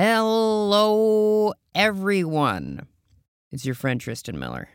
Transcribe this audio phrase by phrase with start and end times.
[0.00, 2.86] Hello, everyone.
[3.50, 4.68] It's your friend Tristan Miller.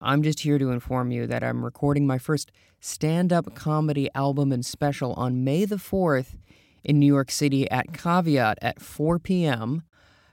[0.00, 2.50] I'm just here to inform you that I'm recording my first
[2.80, 6.38] stand up comedy album and special on May the 4th
[6.82, 9.82] in New York City at Caveat at 4 p.m.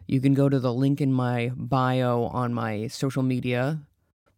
[0.07, 3.81] You can go to the link in my bio on my social media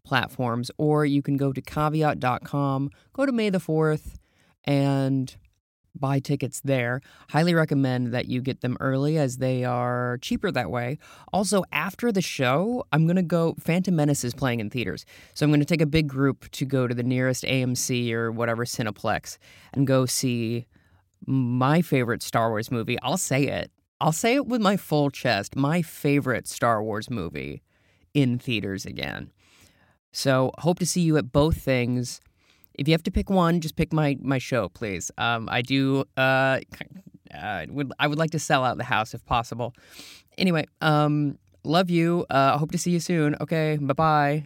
[0.03, 4.15] platforms, or you can go to caveat.com, go to May the 4th,
[4.63, 5.37] and
[5.99, 7.01] buy tickets there.
[7.29, 10.97] Highly recommend that you get them early as they are cheaper that way.
[11.33, 13.55] Also, after the show, I'm going to go.
[13.59, 15.05] Phantom Menace is playing in theaters.
[15.33, 18.31] So I'm going to take a big group to go to the nearest AMC or
[18.31, 19.37] whatever Cineplex
[19.73, 20.67] and go see
[21.25, 22.97] my favorite Star Wars movie.
[23.01, 23.71] I'll say it.
[23.99, 25.55] I'll say it with my full chest.
[25.55, 27.63] My favorite Star Wars movie
[28.13, 29.31] in theaters again.
[30.11, 32.21] So, hope to see you at both things.
[32.77, 35.11] If you have to pick one, just pick my my show, please.
[35.17, 36.05] Um, I do.
[36.15, 36.59] Uh,
[37.33, 39.73] uh, would I would like to sell out the house if possible.
[40.37, 42.25] Anyway, um, love you.
[42.29, 43.35] Uh, hope to see you soon.
[43.41, 44.43] Okay, bye bye.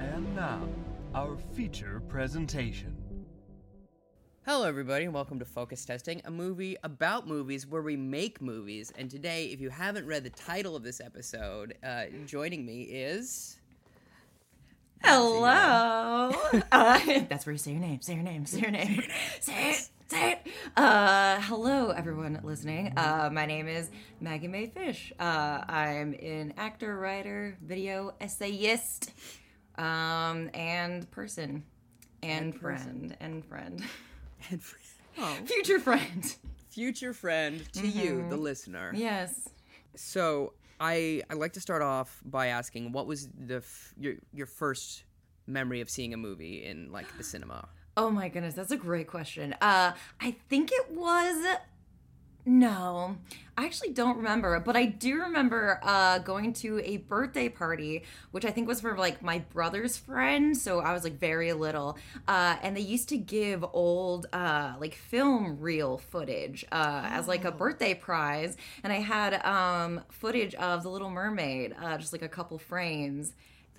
[0.00, 0.68] And now,
[1.14, 3.11] our feature presentation.
[4.44, 8.92] Hello, everybody, and welcome to Focus Testing, a movie about movies where we make movies.
[8.98, 13.60] And today, if you haven't read the title of this episode, uh, joining me is.
[15.04, 16.32] Hello.
[16.72, 18.00] uh, that's where you say your name.
[18.00, 18.44] Say your name.
[18.44, 19.04] Say your name.
[19.40, 19.88] Say it.
[20.08, 20.52] Say it.
[20.76, 22.94] Uh, hello, everyone listening.
[22.96, 23.90] Uh, my name is
[24.20, 25.12] Maggie Mae Fish.
[25.20, 29.12] Uh, I'm an actor, writer, video essayist,
[29.78, 31.62] um, and person,
[32.24, 33.16] and, friend.
[33.20, 33.84] And friend,
[34.50, 34.84] and friend,
[35.18, 36.36] oh, future friend.
[36.70, 38.92] future friend to you, the listener.
[38.94, 39.48] Yes.
[39.96, 44.46] So I I like to start off by asking, what was the f- your your
[44.46, 45.04] first
[45.46, 47.68] memory of seeing a movie in like the cinema?
[47.94, 49.54] Oh my goodness, that's a great question.
[49.60, 51.44] Uh, I think it was.
[52.44, 53.18] No,
[53.56, 58.44] I actually don't remember, but I do remember uh, going to a birthday party, which
[58.44, 60.56] I think was for like my brother's friend.
[60.56, 64.94] So I was like very little, uh, and they used to give old uh, like
[64.96, 70.82] film reel footage uh, as like a birthday prize, and I had um, footage of
[70.82, 73.34] The Little Mermaid, uh, just like a couple frames.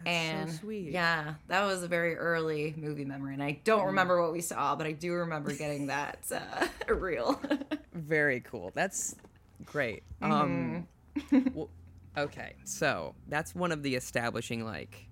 [0.05, 0.91] And sweet.
[0.91, 4.75] yeah, that was a very early movie memory, and I don't remember what we saw,
[4.75, 7.39] but I do remember getting that uh, reel.
[7.93, 8.71] Very cool.
[8.73, 9.15] That's
[9.65, 10.03] great.
[10.21, 10.31] Mm-hmm.
[10.31, 10.87] Um,
[11.53, 11.69] well,
[12.17, 15.07] okay, so that's one of the establishing like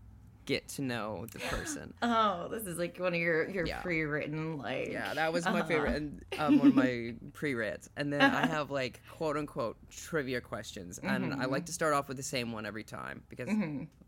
[0.45, 1.93] get to know the person.
[2.01, 3.81] oh, this is like one of your your Yeah.
[3.81, 4.89] pre-written like.
[4.91, 5.63] Yeah, that was my Uh-huh.
[5.67, 7.89] favorite and um, one of my pre-reads.
[7.97, 11.51] And then I have like quote unquote trivia questions, and I Mm-hmm.
[11.51, 13.49] like to start off with the same one every time because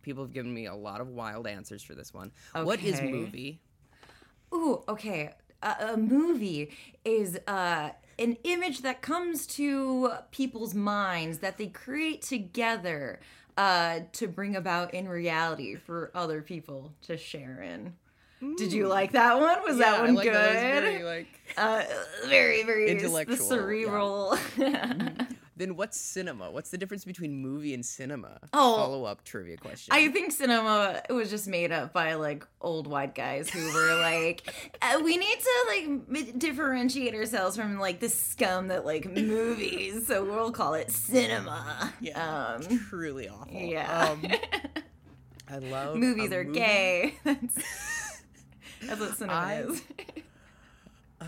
[0.01, 2.31] people have given me a lot of wild answers for this one.
[2.53, 3.61] What is movie?
[4.53, 5.31] Ooh, okay.
[5.61, 6.71] A, a movie
[7.05, 7.89] is uh,
[8.19, 13.19] an image that comes to people's minds that they create together
[13.57, 17.93] uh, to bring about in reality for other people to share in.
[18.57, 19.63] Did you like that one?
[19.63, 20.33] Was Yeah, that one like good?
[20.35, 20.81] that.
[20.83, 21.27] Very like.
[21.57, 21.83] uh,
[22.27, 23.61] very, very Intellectual, The
[24.57, 24.93] yeah.
[25.55, 26.49] Then what's cinema?
[26.49, 28.39] What's the difference between movie and cinema?
[28.53, 28.75] Oh.
[28.77, 29.93] Follow up trivia question.
[29.93, 34.51] I think cinema was just made up by like old white guys who were like,
[34.81, 40.23] uh, we need to like differentiate ourselves from like the scum that like movies, so
[40.25, 41.93] we'll call it cinema.
[42.01, 43.53] yeah, Um, truly awful.
[43.59, 44.09] yeah.
[44.09, 44.25] Um,
[45.49, 47.15] I love movies are movie- gay.
[47.23, 47.55] That's,
[48.81, 49.81] that's what cinema I- is.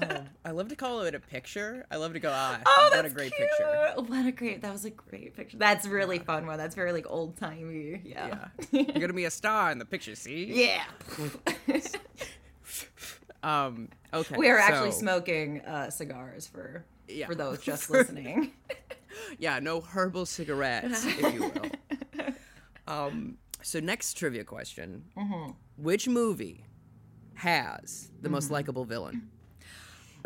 [0.02, 1.86] Um, I love to call it a picture.
[1.92, 3.48] I love to go, ah, Oh, what that's a great cute.
[3.50, 3.94] picture.
[4.02, 4.62] What a great!
[4.62, 5.58] That was a great picture.
[5.58, 6.58] That's really fun one.
[6.58, 8.02] That's very like old timey.
[8.04, 8.48] Yeah.
[8.72, 8.82] Yeah.
[8.82, 10.46] You're gonna be a star in the picture, see?
[10.68, 10.84] Yeah.
[13.44, 14.36] Um, okay.
[14.38, 17.28] we are actually smoking uh, cigars for Yeah.
[17.28, 18.54] for those just listening.
[19.38, 22.26] Yeah, no herbal cigarettes, if you will.
[22.88, 25.52] Um, so next trivia question: Mm-hmm.
[25.78, 26.66] Which movie
[27.36, 29.30] has the most likable villain?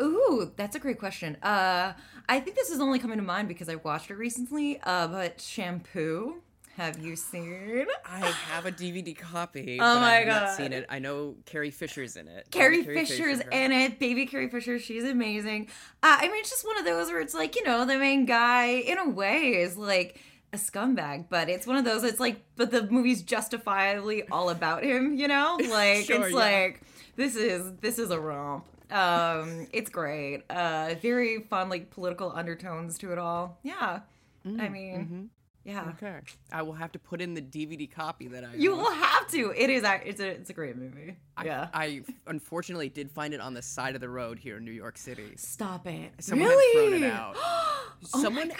[0.00, 1.36] Ooh, that's a great question.
[1.42, 1.92] Uh,
[2.28, 4.80] I think this is only coming to mind because I watched it recently.
[4.82, 6.36] Uh, but Shampoo,
[6.76, 7.86] have you seen?
[8.06, 10.56] I have a DVD copy, Oh but my I have not God.
[10.56, 10.86] seen it.
[10.88, 12.46] I know Carrie Fisher's in it.
[12.50, 13.50] Carrie Carrie Fisher's Fisher.
[13.50, 13.98] in it.
[13.98, 15.68] Baby Carrie Fisher, she's amazing.
[16.02, 18.24] Uh, I mean, it's just one of those where it's like, you know, the main
[18.26, 20.20] guy, in a way, is like
[20.52, 24.82] a scumbag, but it's one of those, it's like, but the movie's justifiably all about
[24.82, 25.58] him, you know?
[25.68, 26.36] Like, Sure, it's yeah.
[26.36, 26.80] like,
[27.16, 28.64] this is, this is a romp.
[28.92, 30.42] Um, it's great.
[30.50, 33.58] Uh, very fun, like political undertones to it all.
[33.62, 34.00] Yeah.
[34.46, 35.30] I mean,
[35.64, 35.92] Yeah.
[35.96, 36.18] Okay.
[36.50, 38.78] I will have to put in the DVD copy that I You own.
[38.78, 39.52] will have to.
[39.54, 39.84] It is.
[40.06, 40.28] It's a.
[40.28, 41.16] It's a great movie.
[41.36, 41.68] I, yeah.
[41.74, 44.96] I unfortunately did find it on the side of the road here in New York
[44.96, 45.34] City.
[45.36, 46.12] Stop it.
[46.20, 46.80] Someone really?
[46.92, 47.34] had thrown it out.
[47.38, 48.54] oh Someone- my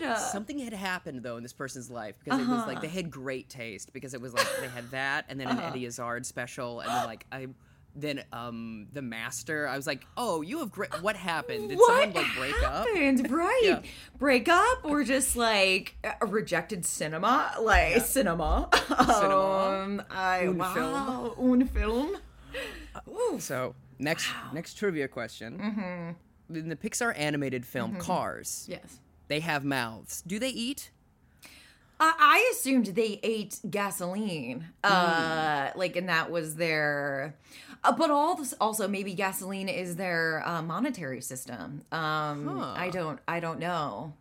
[0.00, 0.16] god.
[0.18, 3.48] Something had happened though in this person's life because it was like they had great
[3.48, 6.90] taste because it was like they had that and then an Eddie Izzard special and
[6.90, 7.46] then like I
[7.94, 12.02] then um the master I was like oh you have great what happened did what
[12.02, 12.86] someone like break up?
[13.32, 13.60] Right.
[13.62, 13.80] Yeah.
[14.18, 17.54] Break up or just like a rejected cinema?
[17.60, 18.68] Like cinema.
[18.88, 19.82] Cinema.
[19.84, 21.34] Um, I, Un wow.
[21.38, 22.16] Un film.
[23.08, 23.38] Ooh.
[23.40, 26.56] so next next trivia question mm-hmm.
[26.56, 29.00] in the Pixar animated film Cars Yes.
[29.28, 30.90] they have mouths do they eat
[32.02, 37.36] I, I assumed they ate gasoline, uh, like, and that was their.
[37.84, 41.82] Uh, but all this, also maybe gasoline is their uh, monetary system.
[41.92, 42.74] Um, Huh.
[42.76, 44.14] I don't, I don't know.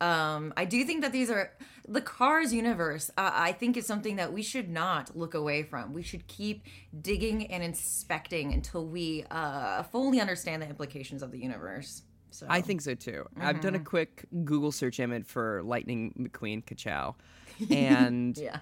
[0.00, 1.52] Um, I do think that these are
[1.88, 3.10] the Cars universe.
[3.16, 5.92] Uh, I think is something that we should not look away from.
[5.92, 6.64] We should keep
[7.00, 12.02] digging and inspecting until we uh, fully understand the implications of the universe.
[12.34, 13.26] So I think so too.
[13.40, 13.84] I've done a Mm-hmm.
[13.86, 17.14] quick Google search image for Lightning McQueen Kachow,
[17.70, 18.58] and yeah.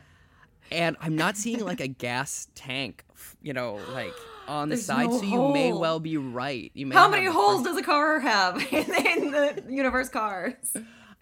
[0.70, 3.02] and I'm not seeing like a gas tank,
[3.42, 4.12] you know, like
[4.46, 5.08] on the There's side.
[5.08, 6.70] no so you may well be right.
[6.74, 10.54] You may How many holes does a car have in, the universe cars?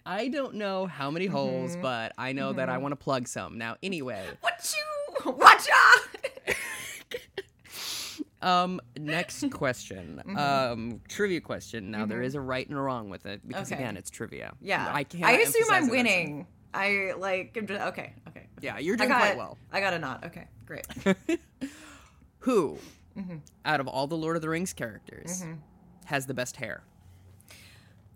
[0.05, 1.81] I don't know how many holes, Mm-hmm.
[1.83, 3.57] but I know that I want to plug some.
[3.57, 4.73] Now, anyway, What
[5.25, 6.55] you watch out?
[8.41, 10.37] Um, next question, Mm-hmm.
[10.37, 11.91] um, trivia question.
[11.91, 13.81] Now there is a right and a wrong with it because Okay.
[13.81, 14.53] again, it's trivia.
[14.61, 15.23] Yeah, I can't.
[15.25, 16.47] I assume I'm winning.
[16.73, 17.55] I like.
[17.57, 18.47] I'm just, okay, okay.
[18.61, 19.57] Yeah, you're doing got quite well.
[19.71, 20.23] I got a nod.
[20.25, 20.85] Okay, great.
[22.39, 22.77] Who,
[23.17, 23.37] Mm-hmm.
[23.65, 25.43] out of all the Lord of the Rings characters,
[26.05, 26.83] has the best hair?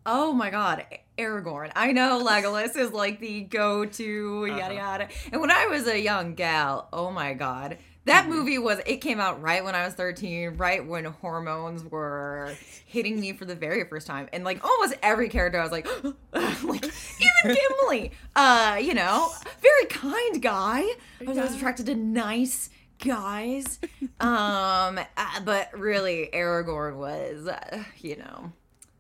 [0.06, 0.86] Oh my god,
[1.18, 1.72] Aragorn.
[1.76, 4.58] I know Legolas is like the go-to Uh-huh.
[4.58, 5.08] yada yada.
[5.34, 7.78] And when I was a young gal, oh my god.
[8.06, 12.54] That movie was it came out right when I was 13, right when hormones were
[12.86, 14.30] hitting me for the very first time.
[14.32, 15.88] And like almost every character I was like
[16.34, 17.58] like even
[17.90, 18.12] Gimli.
[18.36, 19.32] Uh, you know,
[19.62, 20.82] very kind guy.
[20.82, 22.70] I was always attracted to nice
[23.00, 23.80] guys.
[24.20, 28.52] Um, uh, but really Aragorn was uh, you know,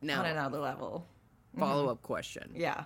[0.01, 1.05] Now, on another level.
[1.59, 2.85] follow up question: Yeah.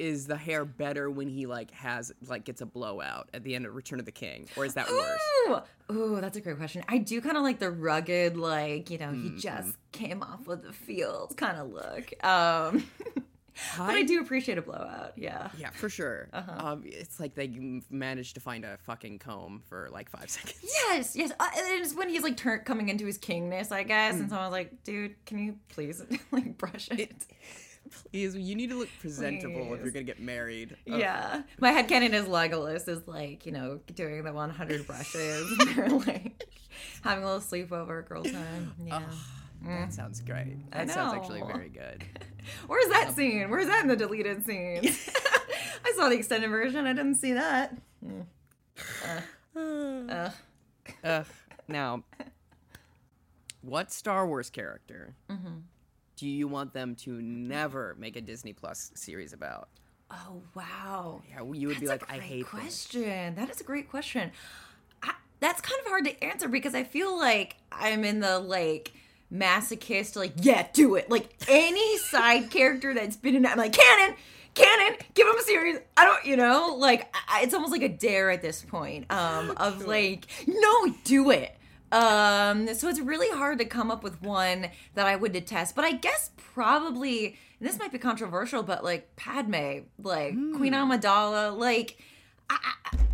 [0.00, 3.66] Is the hair better when he like has like gets a blowout at the end
[3.66, 5.20] of Return of the King, or is that worse?
[5.90, 6.82] Ooh, ooh, that's a great question.
[6.88, 9.38] I do kind of like the rugged, like you know, he Mm-hmm.
[9.38, 12.24] just came off of the field kind of look.
[12.24, 12.84] Um,
[13.76, 15.12] but I do appreciate a blowout.
[15.16, 15.50] Yeah.
[15.58, 16.28] Yeah, for sure.
[16.32, 16.66] Uh-huh.
[16.68, 20.60] Um, it's like they managed to find a fucking comb for like five seconds.
[20.62, 21.30] Yes, yes.
[21.38, 24.14] Uh, and it's when he's like turn coming into his kingness, I guess.
[24.14, 24.20] Mm.
[24.20, 27.26] And someone's like, "Dude, can you please like brush it?"
[28.12, 30.76] Please, you need to look presentable if you're gonna get married.
[30.90, 31.42] Uh, yeah.
[31.58, 35.58] My head headcanon is Legolas is like, you know, doing the 100 brushes.
[35.74, 36.46] they're like
[37.02, 38.72] having a little sleepover girl time.
[38.86, 39.02] Yeah.
[39.66, 40.70] that sounds great.
[40.70, 42.04] That sounds actually very good.
[42.66, 43.50] Where's that scene?
[43.50, 45.10] Where's that in the deleted scenes?
[45.84, 46.86] I saw the extended version.
[46.86, 47.76] I didn't see that.
[49.56, 50.30] Uh,
[51.04, 51.26] Ugh.
[51.66, 52.04] Now,
[53.62, 55.58] what Star Wars character Mm-hmm.
[56.20, 59.70] Do you want them to never make a Disney Plus series about?
[60.10, 61.22] oh wow.
[61.30, 62.60] Yeah, you would be like, I hate them.
[62.60, 63.34] question.
[63.36, 64.30] That is a great question.
[65.02, 68.92] I, that's kind of hard to answer because I feel like I'm in the like
[69.32, 71.08] masochist, like yeah, do it.
[71.10, 74.16] Like any side character that's been in, I'm like canon,
[74.54, 75.78] canon, give him a series.
[75.96, 79.10] I don't, you know, like I, it's almost like a dare at this point.
[79.10, 81.56] Um, of like no, do it.
[81.92, 85.84] Um, so it's really hard to come up with one that I would detest, but
[85.84, 90.90] I guess probably and this might be controversial, but like Padme, like Queen hmm.
[90.92, 91.98] Amidala, like
[92.48, 92.58] I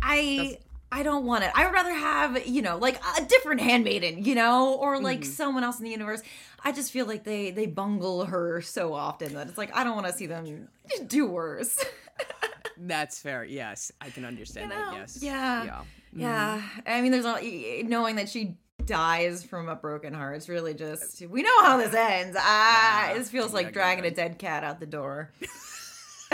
[0.01, 1.51] I I, don't want it.
[1.53, 5.29] I would rather have you know like a different handmaiden, you know, or like hmm.
[5.29, 6.21] someone else in the universe.
[6.63, 9.95] I just feel like they they bungle her so often that it's like I don't
[9.95, 10.69] want to see them
[11.07, 11.83] do worse.
[12.77, 13.43] That's fair.
[13.43, 14.91] Yes, I can understand You know?
[14.91, 14.97] that.
[14.97, 15.19] Yes.
[15.21, 15.63] Yeah.
[15.65, 15.81] Yeah.
[16.13, 16.79] Yeah, mm-hmm.
[16.87, 17.37] I mean, there's all
[17.83, 18.55] knowing that she
[18.87, 20.37] dies from a broken heart.
[20.37, 22.35] It's really just we know how this ends.
[22.39, 23.17] Ah, Yeah.
[23.17, 25.31] this feels like good, dragging a dead cat out the door.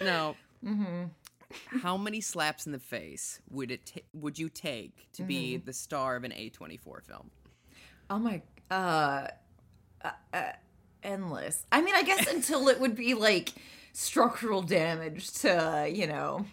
[0.00, 0.36] no.
[0.64, 1.78] Mm-hmm.
[1.80, 5.66] how many slaps in the face would it ta- would you take to be Mm-hmm.
[5.66, 7.30] the star of an A24 film?
[8.08, 9.26] Oh my, uh,
[10.04, 10.52] uh, uh,
[11.02, 11.66] endless.
[11.72, 13.52] I mean, I guess until it would be like
[13.92, 16.46] structural damage to you know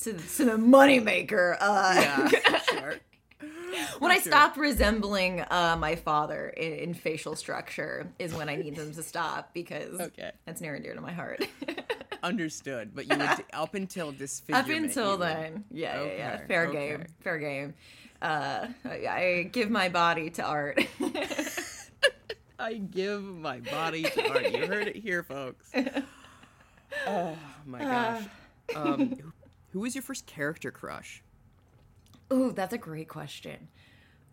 [0.00, 1.56] to to the moneymaker.
[1.60, 2.40] Uh, Yeah, sure.
[4.02, 8.76] when I stopped resembling uh, my father in, in facial structure is when I need
[8.76, 10.30] them to stop because Okay.
[10.46, 11.46] that's near and dear to my heart.
[12.22, 14.70] Understood, but you would up until disfigurement.
[14.70, 16.88] Up until you would- then, yeah, yeah, yeah, fair okay.
[16.88, 17.74] game, fair game.
[18.20, 20.80] Uh, I, I give my body to art.
[22.58, 24.50] I give my body to art.
[24.50, 25.70] You heard it here, folks.
[27.06, 27.36] Oh
[27.66, 28.22] my gosh.
[28.76, 29.32] Um, who-
[29.72, 31.22] who was your first character crush?
[32.30, 33.68] Ooh, that's a great question.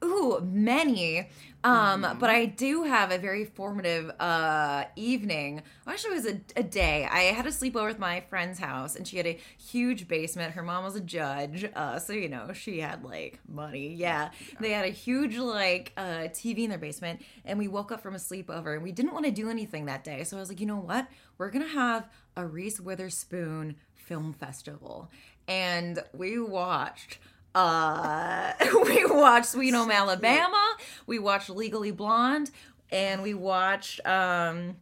[0.06, 1.30] Ooh, many.
[1.64, 5.64] Um, but I do have a very formative uh evening.
[5.88, 7.08] Actually, it was a, a day.
[7.12, 10.54] I had a sleepover with my friend's house, and she had a huge basement.
[10.54, 13.96] Her mom was a judge, uh, so you know she had like money.
[13.96, 18.00] Yeah, they had a huge like uh TV in their basement, and we woke up
[18.02, 20.24] from a sleepover, and we didn't want to do anything that day.
[20.24, 21.08] So I was like, you know what?
[21.40, 25.10] We're gonna have a Reese Witherspoon film festival,
[25.48, 27.18] and we watched
[27.56, 28.54] uh
[28.86, 30.76] we watched Sweet Home Alabama,
[31.08, 32.52] we watched Legally Blonde,
[32.92, 34.76] and we watched um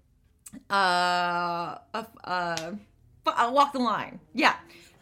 [0.69, 2.71] uh uh, uh,
[3.51, 4.19] Walk the Line.
[4.33, 4.55] Yeah.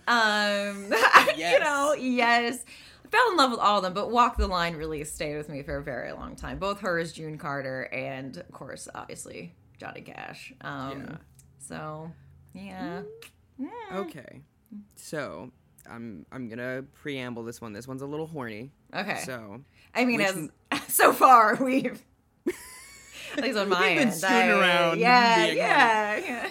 [0.08, 0.94] Um
[1.38, 2.64] you know, yes.
[3.06, 5.50] I fell in love with all of them, but Walk the Line really stayed with
[5.50, 6.60] me for a very long time.
[6.60, 10.54] Both hers, June Carter, and of course, obviously, Johnny Cash.
[10.62, 11.18] Um Yeah.
[11.60, 12.12] so
[12.54, 13.02] yeah.
[13.94, 14.42] Okay,
[14.96, 15.52] so
[15.90, 17.74] I'm I'm gonna preamble this one.
[17.74, 18.72] This one's a little horny.
[18.96, 19.22] Okay.
[19.26, 19.62] So
[19.96, 20.50] I mean, as
[20.88, 22.02] so far we've
[23.38, 26.48] at least on my We've been end, I- around yeah, yeah.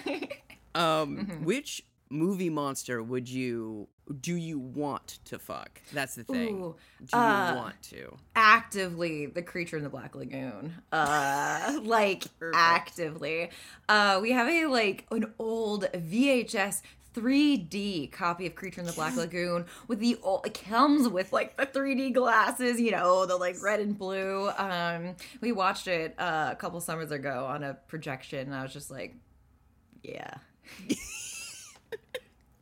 [0.75, 1.45] um, Mm-hmm.
[1.45, 3.87] which movie monster would you
[4.19, 5.79] do you want to fuck?
[5.93, 6.55] That's the thing.
[6.61, 8.17] Ooh, do you uh, want to?
[8.35, 12.57] actively the creature in the black lagoon uh like Perfect.
[12.57, 13.49] actively
[13.87, 16.81] uh we have a like an old vhs
[17.13, 21.57] 3D copy of Creature in the Black Lagoon with the old, it comes with like
[21.57, 24.49] the 3D glasses, you know, the like red and blue.
[24.57, 28.73] Um, we watched it uh, a couple summers ago on a projection, and I was
[28.73, 29.15] just like,
[30.03, 30.35] yeah,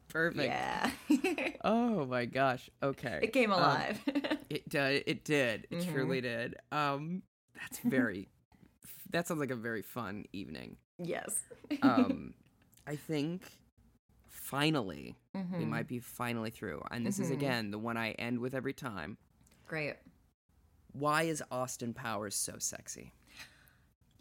[0.10, 0.44] Perfect.
[0.44, 0.90] yeah,
[1.64, 2.68] Oh my gosh.
[2.82, 3.20] Okay.
[3.22, 4.00] it came Um, alive.
[4.50, 5.04] It did.
[5.06, 5.68] It did.
[5.70, 5.92] It Mhm.
[5.94, 6.56] truly did.
[6.72, 7.22] Um,
[7.56, 8.30] that's very.
[9.12, 10.78] that sounds like a very fun evening.
[10.98, 11.44] yes.
[11.84, 12.34] Um,
[12.88, 13.44] I think
[14.50, 15.68] finally we Mhm.
[15.68, 17.34] might be finally through, and this is Mhm.
[17.34, 19.18] again the one I end with every time.
[19.68, 19.98] Great.
[20.92, 23.14] Why is Austin Powers so sexy?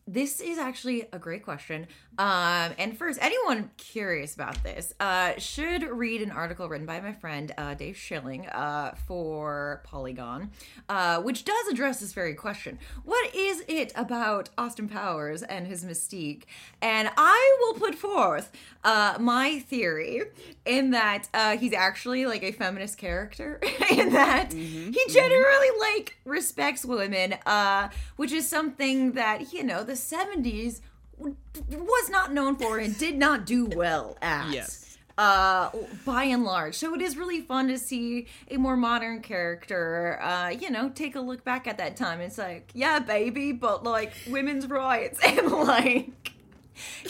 [0.09, 1.87] This is actually a great question.
[2.17, 7.13] Um, and first, anyone curious about this uh, should read an article written by my
[7.13, 10.51] friend uh, Dave Schilling uh, for Polygon,
[10.89, 12.79] uh, which does address this very question.
[13.05, 16.45] What is it about Austin Powers and his mystique?
[16.81, 18.51] And I will put forth
[18.85, 20.23] uh, my theory
[20.65, 23.61] in that uh, he's actually like a feminist character,
[23.91, 29.98] in that he generally like respects women, uh, which is something that you know the
[29.99, 30.81] '70s
[31.19, 34.53] was not known for and did not do well at.
[34.53, 34.85] Yes.
[35.17, 35.71] Uh,
[36.05, 40.17] by and large, so it is really fun to see a more modern character.
[40.23, 42.21] Uh, you know, take a look back at that time.
[42.21, 46.31] It's like, yeah, baby, but like women's rights and like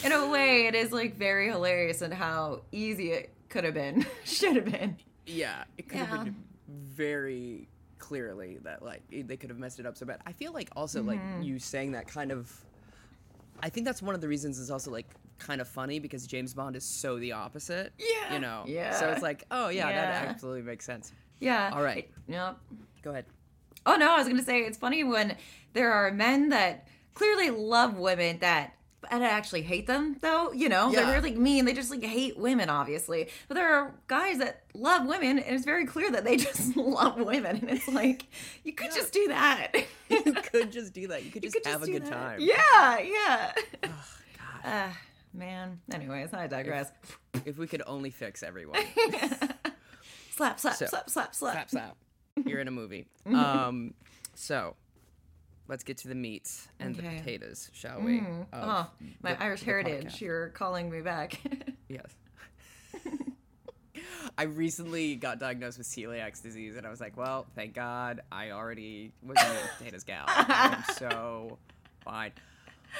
[0.03, 4.03] in a way, it is like very hilarious and how easy it could have been,
[4.23, 4.97] should have been.
[5.27, 6.05] Yeah, it could Yeah.
[6.05, 6.35] have been
[6.67, 7.67] very
[7.99, 10.19] clearly that like they could have messed it up so bad.
[10.25, 11.09] I feel like also Mm-hmm.
[11.09, 12.51] like you saying that kind of.
[13.61, 16.53] I think that's one of the reasons is also like kind of funny because James
[16.53, 17.93] Bond is so the opposite.
[17.97, 18.33] Yeah.
[18.33, 18.63] You know.
[18.67, 18.91] Yeah.
[18.93, 20.01] So it's like, oh yeah, Yeah.
[20.01, 21.13] that absolutely makes sense.
[21.39, 21.71] Yeah.
[21.73, 22.09] All right.
[22.27, 22.57] Yep.
[23.01, 23.25] Go ahead.
[23.85, 25.35] Oh no, I was gonna say it's funny when
[25.73, 28.73] there are men that clearly love women that
[29.11, 30.51] and I actually hate them though.
[30.51, 31.03] You know, Yeah.
[31.05, 31.65] they're really mean.
[31.65, 33.29] They just like hate women, obviously.
[33.47, 37.17] But there are guys that love women, and it's very clear that they just love
[37.17, 37.57] women.
[37.57, 38.25] And it's like
[38.63, 39.71] you could just do that.
[40.09, 41.23] You could just do that.
[41.23, 42.11] You could You just could have a good that.
[42.11, 42.39] time.
[42.41, 43.51] Yeah, yeah.
[43.81, 43.91] God.
[44.65, 44.97] Ah,
[45.33, 45.79] man.
[45.93, 46.91] Anyways, I digress.
[47.45, 48.81] If we could only fix everyone.
[50.31, 51.35] slap, slap, So- slap, slap, slap.
[51.35, 51.97] slap slap.
[52.45, 53.05] You're in a movie.
[53.27, 53.35] Mm-hmm.
[53.35, 53.93] Um,
[54.35, 54.75] so
[55.69, 58.19] let's get to the meats and the potatoes, shall we?
[58.19, 58.45] Mm.
[58.51, 58.89] Oh,
[59.23, 60.05] my the- Irish the heritage.
[60.15, 60.21] podcast.
[60.21, 61.39] You're calling me back.
[61.87, 62.05] Yes.
[64.37, 68.51] I recently got diagnosed with celiac disease, and I was like, "Well, thank God, I
[68.51, 70.25] already was a potatoes gal.
[70.27, 71.57] I'm so
[72.05, 72.31] fine."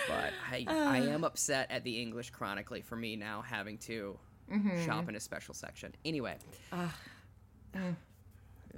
[0.07, 4.17] But I, I am upset at the English Chronically for me now having to
[4.51, 4.83] Mm-hmm.
[4.85, 5.93] shop in a special section.
[6.03, 6.35] Anyway,
[6.71, 6.91] Fuck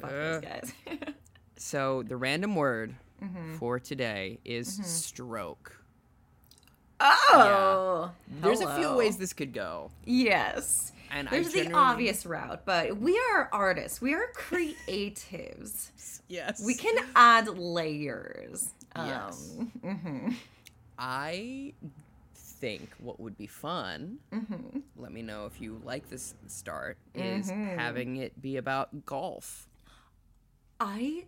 [0.04, 0.74] Uh, those guys.
[1.58, 2.94] so the random word
[3.24, 3.56] Mm-hmm.
[3.58, 5.78] for today is stroke.
[7.00, 8.12] oh.
[8.42, 9.92] There's a few ways this could go.
[10.06, 10.92] Yes.
[11.12, 14.02] And I There's the generally- obvious route, but we are artists.
[14.02, 15.90] We are creatives.
[16.32, 16.64] Yes.
[16.66, 18.70] we can add layers.
[18.96, 19.54] Yes.
[19.60, 20.36] Um, mhm.
[20.98, 21.74] I
[22.34, 24.80] think what would be fun, Mm-hmm.
[24.96, 29.68] let me know if you like this start, is having it be about golf.
[30.80, 31.26] I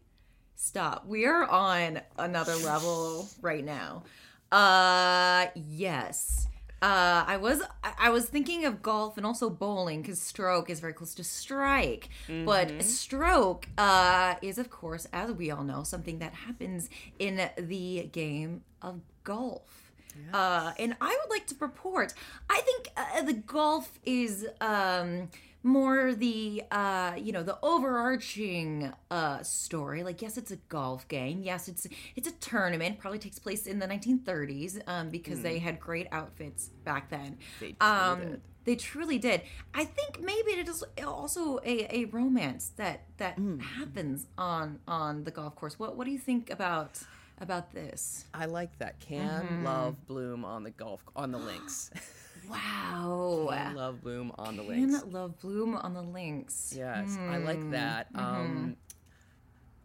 [0.64, 1.06] stop.
[1.06, 4.04] We are on another level right now.
[4.52, 6.48] Uh yes.
[6.82, 7.62] Uh, I was
[7.98, 12.10] I was thinking of golf and also bowling because stroke is very close to strike.
[12.46, 16.90] But stroke uh, is, of course, as we all know, something that happens
[17.20, 19.94] in the game of golf.
[20.34, 22.14] Uh, and I would like to purport.
[22.50, 25.30] I think uh, the golf is um,
[25.64, 30.04] more the uh, you know the overarching uh, story.
[30.04, 31.42] Like, yes, it's a golf game.
[31.42, 33.00] Yes, it's it's a tournament.
[33.00, 37.38] Probably takes place in the 1930s um, because they had great outfits back then.
[37.60, 38.42] They truly um, did.
[38.66, 39.42] They truly did.
[39.74, 43.38] I think maybe it is also a, a romance that that
[43.78, 45.80] happens on on the golf course.
[45.80, 47.00] What what do you think about
[47.42, 48.26] about this?
[48.34, 49.00] I like that.
[49.00, 49.64] Can Mm-hmm.
[49.66, 51.90] love bloom on the golf on the links.
[52.50, 53.48] Wow.
[53.52, 55.04] Can love bloom on the Can links.
[55.12, 56.74] love bloom on the links.
[56.76, 57.46] Yes, I Hmm.
[57.46, 58.14] like that.
[58.14, 58.26] Mm-hmm.
[58.26, 58.78] Um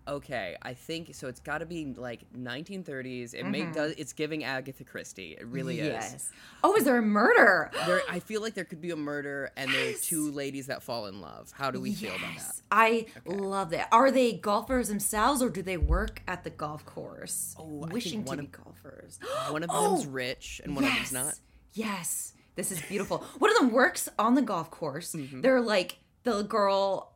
[0.07, 1.29] Okay, I think so.
[1.29, 3.35] It's got to be like 1930s.
[3.35, 3.93] It make does.
[3.99, 5.37] It's giving Agatha Christie.
[5.39, 6.03] It really is.
[6.03, 6.35] Mm-hmm.
[6.65, 7.71] Oh, is there a murder?
[7.85, 10.83] There, I feel like there could be a murder, and there are two ladies that
[10.83, 11.53] fall in love.
[11.55, 12.33] How do we feel about that?
[12.37, 12.63] Yes.
[12.73, 13.89] I love that.
[13.93, 17.55] Are they golfers themselves or do they work at the golf course?
[17.59, 19.19] Oh, I think wishing to one be of- golfers.
[19.51, 21.35] One of Oh, them's rich, and one of them's not.
[21.75, 22.33] Yes.
[22.59, 23.19] This is beautiful.
[23.39, 25.15] One of them works on the golf course.
[25.15, 25.43] Mm-hmm.
[25.43, 27.13] They're like the girl.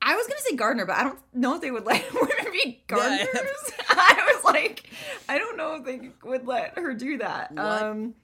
[0.00, 2.82] I was gonna say gardener, but I don't know if they would let women be
[2.86, 3.28] gardeners.
[3.90, 4.88] I was like,
[5.28, 7.52] I don't know if they would let her do that.
[7.52, 7.82] What?
[7.82, 8.14] Um,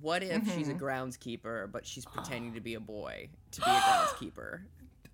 [0.00, 0.84] What if she's a Mm-hmm.
[0.84, 4.62] groundskeeper, but she's pretending to be a boy to be a groundskeeper?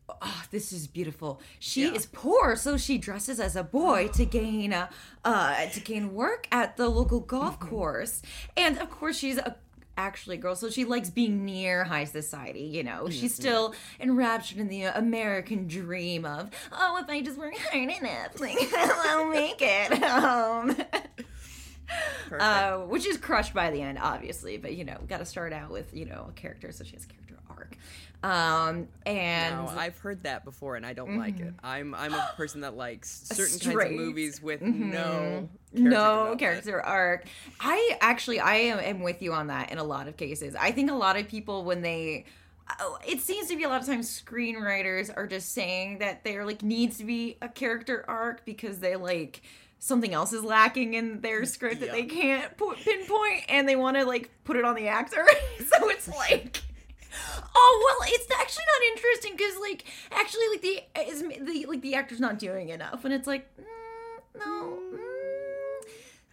[0.09, 1.41] oh, this is beautiful.
[1.59, 1.93] She Yeah.
[1.95, 4.89] is poor, so she dresses as a boy to gain uh,
[5.25, 7.69] uh to gain work at the local golf Mm-hmm.
[7.69, 8.23] course.
[8.57, 9.57] And of course, she's a
[9.97, 12.61] actually a girl, so she likes being near high society.
[12.65, 13.43] You know, she's Mm-hmm.
[13.43, 18.57] still enraptured in the American dream of oh, if I just work hard enough, like
[18.77, 20.03] I'll make it.
[20.03, 20.77] Um,
[22.41, 24.57] uh, which is crushed by the end, obviously.
[24.57, 27.05] But you know, got to start out with you know a character, so she has
[27.05, 27.77] a character arc.
[28.25, 31.53] Um, and No, I've heard that before, and I don't like it.
[31.63, 36.81] I'm I'm a person that likes certain kinds of movies with no character no character
[36.81, 37.27] arc.
[37.61, 40.57] I actually I am, am with you on that in a lot of cases.
[40.59, 42.25] I think a lot of people when they
[42.81, 46.47] oh, it seems to be a lot of times screenwriters are just saying that there
[46.47, 49.43] like needs to be a character arc because they like
[49.79, 53.99] something else is lacking in their script that they can't put, pinpoint and they want
[53.99, 55.27] to like put it on the actor.
[55.59, 56.63] so it's like
[57.55, 61.95] Oh well, it's actually not interesting because like actually like the is the like the
[61.95, 63.65] actor's not doing enough, and it's like mm,
[64.39, 64.79] no.
[64.93, 64.99] mm.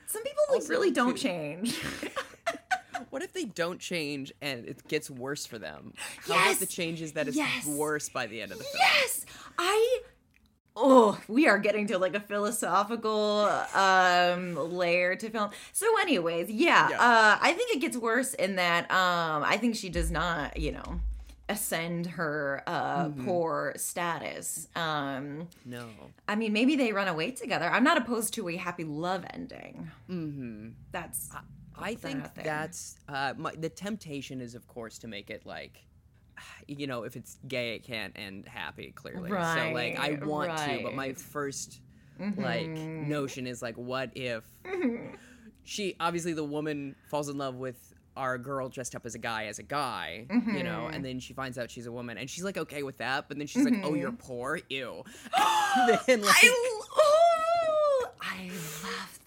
[0.07, 1.79] Some people like Also, really don't too- change.
[3.09, 5.93] What if they don't change and it gets worse for them?
[6.27, 6.47] How Yes!
[6.51, 7.65] about the changes that it's Yes!
[7.65, 8.77] worse by the end of the film?
[8.79, 9.25] yes,
[9.57, 9.99] I.
[10.75, 15.49] Oh, we are getting to like a philosophical um layer to film.
[15.73, 16.95] So, anyways, yeah, Yeah.
[17.01, 20.71] uh, I think it gets worse in that um I think she does not, you
[20.71, 20.99] know,
[21.49, 23.25] ascend her uh Mm-hmm.
[23.25, 24.67] poor status.
[24.75, 25.87] Um No.
[26.27, 27.65] I mean, maybe they run away together.
[27.69, 29.89] I'm not opposed to a happy love ending.
[30.09, 30.69] Mm-hmm.
[30.91, 31.29] That's
[31.77, 35.83] I that think that's uh, my, the temptation is, of course, to make it like,
[36.67, 38.91] you know, if it's gay, it can't end happy.
[38.95, 41.81] Clearly, so like I Right, want to, but my first
[42.37, 43.09] like Mm-hmm.
[43.09, 44.43] notion is like, what if
[45.63, 49.45] she obviously the woman falls in love with our girl dressed up as a guy
[49.45, 50.95] as a guy, you know, Mm-hmm.
[50.95, 53.37] and then she finds out she's a woman, and she's like okay with that, but
[53.37, 55.03] then she's like, oh, you're poor, ew.
[56.07, 56.53] then like, I,
[56.97, 59.19] oh, I love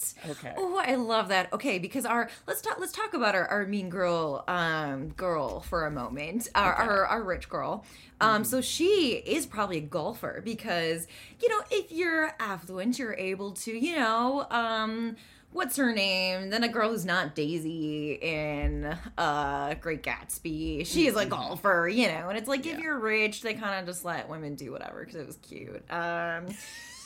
[0.00, 0.30] that.
[0.30, 0.54] Okay.
[0.56, 1.52] Oh, I love that.
[1.52, 5.86] Okay, because our let's talk let's talk about our, our mean girl um girl for
[5.86, 6.48] a moment.
[6.54, 7.84] Our our, our rich girl.
[8.20, 11.06] Um so she is probably a golfer because
[11.40, 15.16] you know, if you're affluent, you're able to, you know, um
[15.52, 16.50] What's her name?
[16.50, 20.86] Then a girl who's not Daisy in uh Great Gatsby.
[20.86, 22.28] She is a golfer, you know.
[22.28, 25.16] And it's like if you're rich, they kind of just let women do whatever because
[25.16, 25.82] it was cute.
[25.90, 26.46] Um,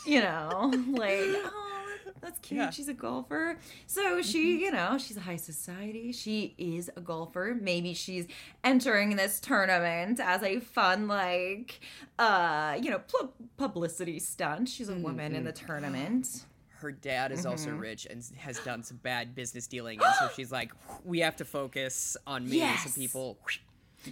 [0.06, 1.73] you know, like oh,
[2.20, 2.58] that's cute.
[2.58, 2.70] Yeah.
[2.70, 3.58] She's a golfer.
[3.86, 6.12] So she, you know, she's a high society.
[6.12, 7.56] She is a golfer.
[7.60, 8.26] Maybe she's
[8.62, 11.80] entering this tournament as a fun, like,
[12.18, 14.68] uh, you know, pu- publicity stunt.
[14.68, 16.44] She's a woman in the tournament.
[16.78, 17.78] her dad is also Mm-hmm.
[17.78, 20.70] rich and has done some bad business dealing, and so she's like,
[21.04, 22.84] we have to focus on me Yes.
[22.84, 23.38] so people.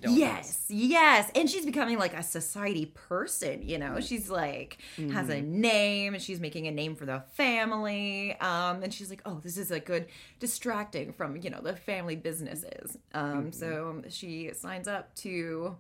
[0.02, 1.31] Yes, yes.
[1.35, 4.00] And she's becoming like a society person, you know.
[4.00, 4.78] She's like
[5.12, 8.37] has a name and she's making a name for the family.
[8.40, 10.07] Um and she's like, "Oh, this is a good
[10.40, 15.76] distracting from, you know, the family businesses." Um so she signs up to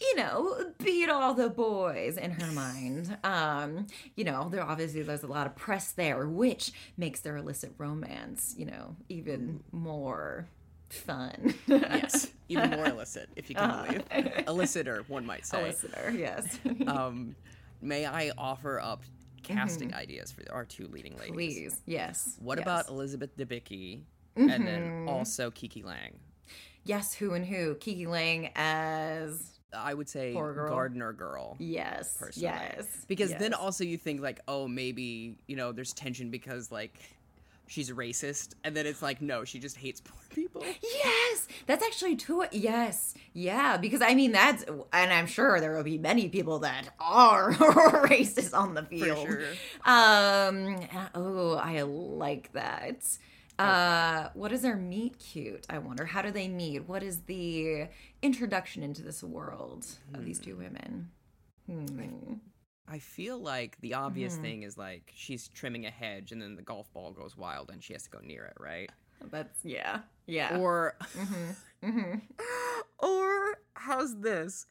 [0.00, 3.16] you know, beat all the boys in her mind.
[3.22, 3.86] Um,
[4.16, 8.54] you know, there obviously there's a lot of press there, which makes their illicit romance,
[8.58, 10.48] you know, even more
[10.88, 11.54] fun.
[11.66, 14.32] Yes, even more illicit, if you can believe.
[14.46, 15.62] Illiciter, one might say.
[15.62, 16.58] Listener, yes.
[16.86, 17.34] Um,
[17.82, 19.02] may I offer up
[19.42, 21.26] casting ideas for our two leading ladies?
[21.30, 21.34] Mm-hmm.
[21.34, 22.36] Please, yes.
[22.40, 22.64] What yes.
[22.64, 24.00] about Elizabeth Debicki
[24.36, 24.64] and Mm-hmm.
[24.64, 26.18] then also KiKi Layne?
[26.84, 27.14] yes?
[27.14, 27.74] Who and who?
[27.76, 30.68] KiKi Layne as I would say Poor girl.
[30.70, 31.56] Gardner Girl.
[31.58, 32.48] yes, Personally.
[32.54, 32.86] yes.
[33.08, 37.00] Because then also you think like, oh, maybe you know there's tension because like
[37.66, 40.62] she's racist, and then it's like, no, she just hates poor people.
[40.64, 41.13] Yes,
[41.66, 42.44] that's actually true.
[42.52, 46.88] Yes, yeah, because I mean that's, and I'm sure there will be many people that
[47.00, 47.52] are
[48.08, 49.26] racist on the field.
[49.28, 49.42] sure.
[49.84, 50.78] Um.
[51.14, 53.06] Oh, I like that.
[53.58, 55.64] Uh, what is their meet cute?
[55.70, 56.04] I wonder.
[56.04, 56.88] How do they meet?
[56.88, 57.86] What is the
[58.20, 61.10] introduction into this world of these two women?
[61.66, 62.34] Hmm.
[62.86, 64.42] I feel like the obvious Mm-hmm.
[64.42, 67.82] thing is like she's trimming a hedge, and then the golf ball goes wild, and
[67.82, 68.90] she has to go near it, right?
[69.30, 70.58] That's yeah, yeah.
[70.58, 70.96] Or,
[71.84, 72.14] Mm-hmm.
[73.06, 74.66] or how's this?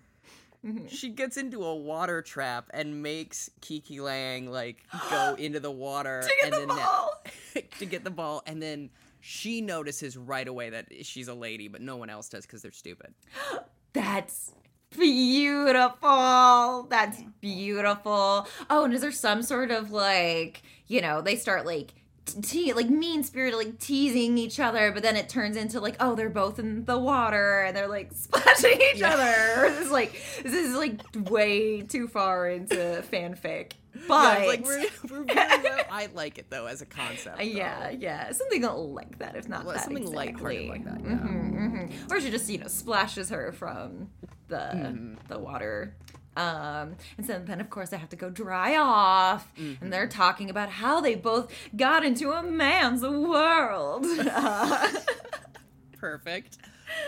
[0.65, 0.87] Mm-hmm.
[0.87, 4.77] She gets into a water trap and makes KiKi Layne like
[5.09, 7.23] go into the water To get and the then ball.
[7.79, 8.89] to get the ball, and then
[9.19, 12.71] she notices right away that she's a lady, but no one else does because they're
[12.71, 13.13] stupid.
[13.93, 14.53] That's
[14.89, 16.87] beautiful.
[16.89, 18.47] That's beautiful.
[18.69, 21.93] Oh, and is there some sort of like, you know, they start like
[22.25, 26.15] te- like mean spirited like teasing each other, but then it turns into like, oh,
[26.15, 29.13] they're both in the water and they're like splashing each Yeah.
[29.13, 29.69] other.
[29.71, 32.75] This is like this is like way too far into
[33.11, 33.73] fanfic.
[34.07, 37.39] But it's like we're, we're very, I like it though as a concept.
[37.39, 40.67] Uh, yeah, yeah, something like that, if not Well, that something exactly.
[40.67, 41.09] like that, yeah.
[41.11, 42.11] Mhm, mhm.
[42.11, 44.09] Or she just you know splashes her from
[44.47, 45.13] the Mm-hmm.
[45.27, 45.95] the water.
[46.35, 49.83] Um, and so then of course I have to go dry off, Mm-hmm.
[49.83, 54.05] and they're talking about how they both got into a man's world.
[54.05, 54.87] uh,
[55.99, 56.57] Perfect.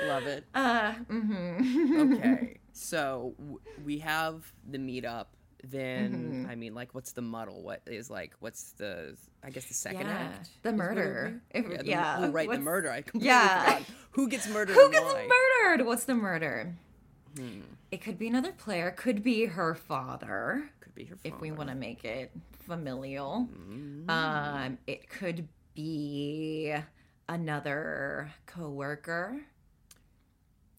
[0.08, 0.46] Love it.
[0.56, 2.16] uh, mhm.
[2.16, 2.58] Okay.
[2.74, 5.26] so w- we have the meetup.
[5.68, 7.64] Then I mean, like, what's the muddle?
[7.64, 8.34] What is like?
[8.40, 9.18] What's the?
[9.44, 10.50] I guess the second Yeah, act.
[10.62, 11.42] the is what it would murder.
[11.52, 11.78] If- yeah.
[11.78, 12.50] The, yeah, Oh, right.
[12.50, 12.92] The murder.
[12.92, 13.64] I completely yeah.
[13.64, 13.84] forgot.
[14.12, 14.76] Who gets murdered?
[14.76, 15.28] Who gets why?
[15.64, 15.86] murdered?
[15.88, 16.76] What's the murder?
[17.38, 17.62] Hmm.
[17.92, 18.92] It could be another player.
[18.92, 20.70] Could be her father.
[20.80, 21.16] Could be her.
[21.16, 21.36] Father.
[21.36, 22.32] If we want to make it
[22.66, 23.48] familial.
[23.54, 24.10] Mm.
[24.10, 26.74] Um, it could be
[27.28, 29.42] another coworker.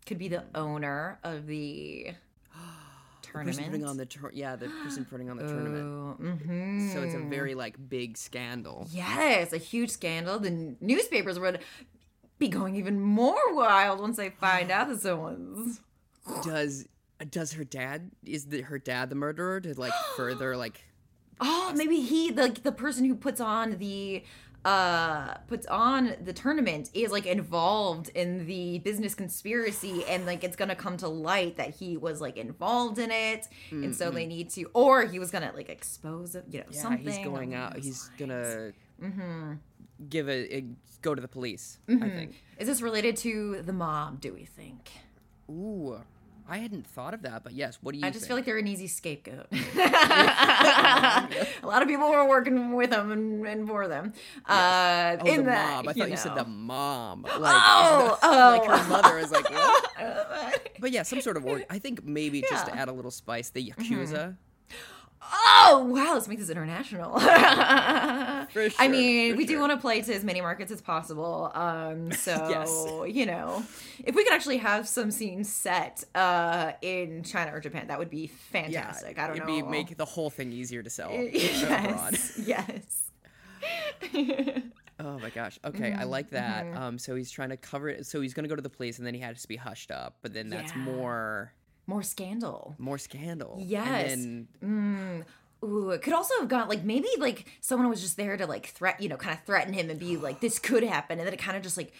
[0.06, 2.08] Could be the owner of the
[3.22, 3.70] The person tournament.
[3.72, 6.16] putting on the tour- yeah, the person putting on the tournament.
[6.46, 8.86] hmm So it's a very like big scandal.
[8.90, 10.38] yes, a huge scandal.
[10.38, 11.58] The newspapers would
[12.38, 15.80] be going even more wild once they find out that someone's.
[16.46, 16.86] Does
[17.30, 20.84] does her dad is the, her dad the murderer to like further like
[21.40, 24.22] Oh, maybe he the the person who puts on the
[24.64, 30.56] uh puts on the tournament is like involved in the business conspiracy and like it's
[30.56, 34.50] gonna come to light that he was like involved in it and so they need
[34.50, 37.76] to or he was gonna like expose it you know yeah something he's going out
[37.76, 38.10] he's lines.
[38.18, 39.52] gonna Mm-hmm.
[40.08, 40.64] give a, a
[41.02, 42.42] go to the police I think.
[42.58, 44.90] is this related to the mob do we think
[45.50, 46.00] Ooh,
[46.48, 47.78] I hadn't thought of that, but yes.
[47.82, 48.06] What do you?
[48.06, 48.28] I just think?
[48.28, 49.46] feel like they're an easy scapegoat.
[49.52, 54.12] a lot of people were working with them and, and for them.
[54.48, 55.88] Uh, Oh, in the that, mom.
[55.88, 56.42] I thought you said know.
[56.44, 57.22] the mom.
[57.22, 58.76] Like, Oh, like oh.
[58.78, 59.84] her mother is like, what?
[60.78, 61.64] But yeah, some sort of org.
[61.70, 62.64] I think maybe just to Yeah.
[62.72, 62.78] Mm-hmm.
[62.80, 64.36] add a little spice, the yakuza.
[65.32, 67.14] Oh wow, let's make this international.
[67.18, 71.50] I sure, mean, for we do want to play to as many markets as possible.
[71.54, 73.14] Um, so Yes.
[73.16, 73.64] you know,
[74.04, 78.10] if we could actually have some scenes set uh, in China or Japan, that would
[78.10, 79.24] be fantastic Yeah.
[79.24, 79.42] I don't know.
[79.44, 79.70] it'd know.
[79.70, 83.02] Be, make the whole thing easier to sell yes, yes.
[84.98, 85.58] Oh my gosh.
[85.64, 86.74] Okay, Mm-hmm, I like that.
[86.74, 88.06] Um, so he's trying to cover it.
[88.06, 90.16] So he's gonna go to the police, and then he has to be hushed up.
[90.22, 90.78] But then that's Yeah.
[90.82, 91.52] more
[91.86, 92.74] More scandal.
[92.78, 93.58] more scandal.
[93.60, 94.12] Yes.
[94.12, 95.24] And then
[95.64, 98.66] Ooh, it could also have gone like maybe like someone was just there to like
[98.66, 101.32] threat, you know, kind of threaten him and be like, this could happen, and then
[101.34, 101.92] it kind of just like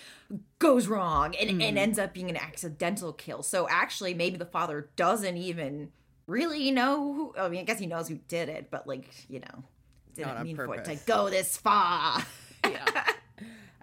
[0.59, 1.61] goes wrong and, Mm-hmm.
[1.63, 3.43] and ends up being an accidental kill.
[3.43, 5.91] So actually, maybe the father doesn't even
[6.27, 7.35] really know who.
[7.39, 9.63] I mean, I guess he knows who did it, but like you know,
[10.15, 12.23] didn't mean for it to go this far.
[12.65, 12.85] yeah.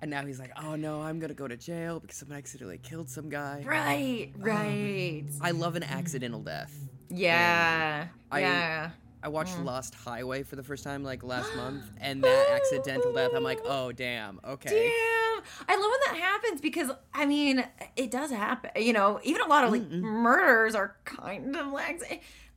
[0.04, 3.10] And now he's like, oh no, I'm gonna go to jail because someone accidentally killed
[3.10, 3.63] some guy.
[3.66, 5.24] Right, Oh, right.
[5.42, 6.74] I love an accidental death.
[7.10, 8.89] Yeah, I- yeah.
[9.26, 9.63] I watched Mm.
[9.63, 13.60] Lost Highway for the first time like last month, and that accidental death, I'm like,
[13.63, 14.70] oh damn, okay.
[14.70, 15.44] Damn.
[15.70, 17.63] I love when that happens because I mean
[17.96, 18.72] it does happen.
[18.82, 22.02] You know, even a lot of like murders are kind of like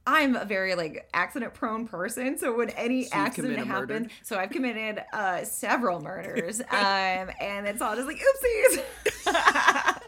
[0.07, 3.95] I'm a very like accident prone person, so when any So accident commit a murder?
[3.95, 8.83] happens, so I've committed uh several murders, um, and it's all just like oopsies.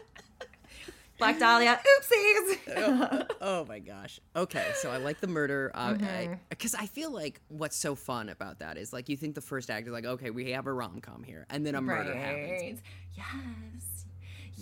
[1.17, 3.27] Black Dahlia, oopsies.
[3.41, 4.21] oh my gosh.
[4.37, 5.69] Okay, so I like the murder.
[5.75, 6.33] Uh, Mm-hmm.
[6.49, 9.69] Because I, feel like what's so fun about that is like you think the first
[9.69, 12.79] act is like, okay, we have a rom com here, and then a murder happens.
[13.17, 14.05] Yes.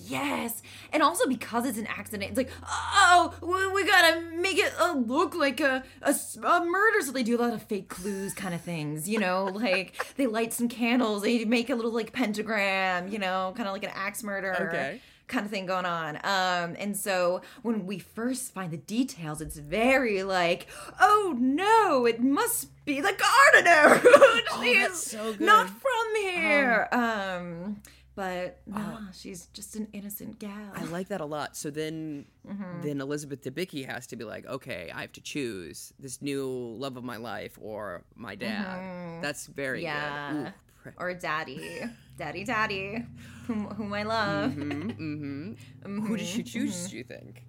[0.06, 0.62] Yes.
[0.94, 4.94] And also because it's an accident, it's like, oh, we, we gotta make it uh,
[4.94, 7.02] look like a a murder.
[7.02, 10.28] So they do a lot of fake clues kind of things, you know, like they
[10.28, 13.92] light some candles, they make a little like pentagram, you know, kind of like an
[13.94, 14.68] axe murder.
[14.68, 15.02] Okay.
[15.28, 16.16] Kind of thing going on.
[16.24, 20.68] Um, and so when we first find the details, it's very like,
[21.02, 24.00] oh no, it must be the gardener.
[24.02, 26.88] She Oh, is so Not from here.
[26.94, 27.82] Um,
[28.18, 30.72] but no, she's just an innocent gal.
[30.74, 31.56] I like that a lot.
[31.56, 32.82] So then, Mm-hmm.
[32.82, 36.48] then Elizabeth Debicki has to be like, okay, I have to choose this new
[36.80, 39.22] love of my life or my dad.
[39.22, 39.86] That's very Mm-hmm.
[39.86, 40.32] yeah.
[40.32, 40.54] good.
[40.88, 41.82] Ooh, or daddy,
[42.18, 43.04] daddy, daddy,
[43.46, 44.52] whom, whom I love.
[44.54, 46.00] Mm-hmm.
[46.08, 46.88] Who does she choose?
[46.90, 47.44] Do you think?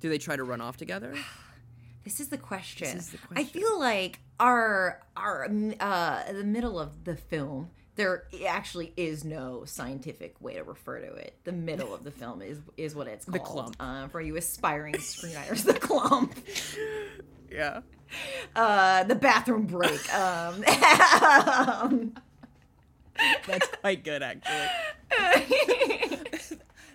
[0.00, 1.14] Do they try to run off together?
[2.04, 2.86] This is the question.
[2.96, 5.48] is the I feel like our our
[5.80, 11.14] uh the middle of the film there actually is no scientific way to refer to
[11.14, 11.34] it.
[11.44, 13.34] The middle of the film is is what it's called.
[13.34, 13.76] The clump.
[13.80, 16.34] Um, for you aspiring screenwriters, the clump.
[17.50, 17.80] Yeah.
[18.54, 20.00] Uh, the bathroom break.
[20.14, 20.64] Um,
[21.52, 22.14] um,
[23.46, 24.68] That's quite good, actually.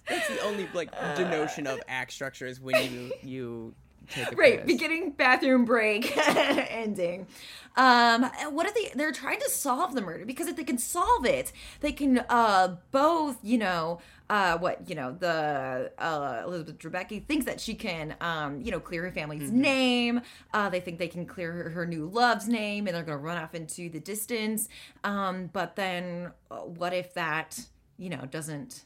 [0.08, 3.74] That's the only like denotion of act structure is when you you
[4.36, 7.28] right beginning bathroom break ending.
[7.78, 11.26] Um what if they they're trying to solve the murder because if they can solve
[11.26, 17.26] it they can uh both you know uh what you know the uh elizabeth Debicki
[17.26, 19.62] thinks that she can um you know clear her family's Mm-hmm.
[19.62, 20.22] name.
[20.54, 23.38] Uh they think they can clear her, her new love's name and they're gonna run
[23.38, 24.68] off into the distance.
[25.06, 27.58] Um but then uh, what if that
[27.98, 28.84] you know doesn't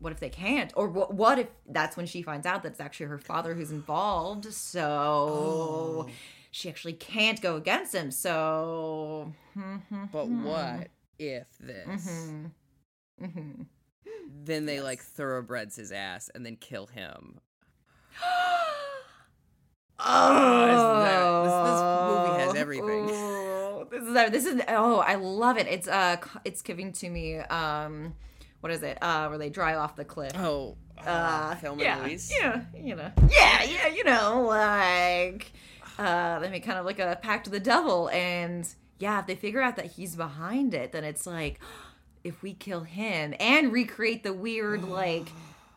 [0.00, 2.80] what if they can't or what, what if that's when she finds out that it's
[2.80, 6.10] actually her father who's involved so Oh.
[6.50, 9.32] she actually can't go against him so
[10.12, 12.30] But what if this?
[13.20, 13.62] Mm-hmm.
[14.44, 17.40] Then they like thoroughbreds his ass and then kill him.
[20.00, 23.10] oh this movie has everything.
[23.10, 27.38] Ooh, this is this is oh i love it it's uh it's giving to me
[27.38, 28.14] um
[28.60, 32.02] what is it uh where they drive off the cliff Oh, uh, uh, Thelma yeah,
[32.02, 32.32] Louise.
[32.38, 33.10] Yeah, you know.
[33.30, 35.52] Yeah, yeah, you know, like
[35.98, 38.68] uh they make kind of like a pact with the devil and
[38.98, 41.60] yeah, if they figure out that he's behind it, then it's like
[42.24, 45.28] if we kill him and recreate the weird like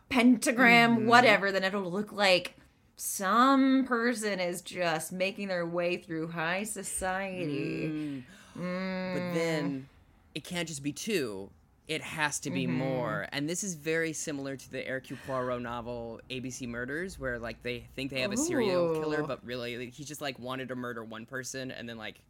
[0.10, 1.08] pentagram Mm-hmm.
[1.08, 2.56] whatever, then it'll look like
[2.96, 8.24] some person is just making their way through high society.
[8.58, 9.14] Mm.
[9.14, 9.88] But then
[10.36, 11.50] it can't just be two.
[11.88, 12.78] It has to be mm-hmm.
[12.78, 13.28] more.
[13.32, 17.86] And this is very similar to the Hercule Poirot novel ABC Murders, where like they
[17.96, 21.04] think they have a serial killer, but really like, he just like wanted to murder
[21.04, 22.22] one person and then like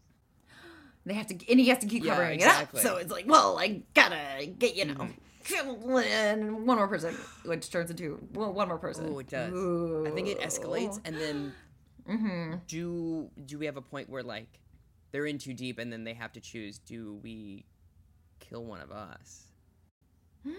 [1.05, 2.79] they have to and he has to keep Yeah, covering exactly.
[2.79, 2.91] it up.
[2.91, 5.11] so it's like well i gotta get you know mm-hmm.
[5.43, 9.09] kill and one more person which turns into well, one more person.
[9.09, 9.53] Oh it does.
[10.07, 11.53] I think it escalates and then
[12.09, 12.55] mm-hmm.
[12.67, 14.59] do do we have a point where like
[15.11, 17.65] they're in too deep and then they have to choose do we
[18.41, 19.45] kill one of us?